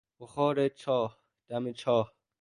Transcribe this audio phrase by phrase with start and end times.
[0.19, 2.13] بخار چاه، دم چاه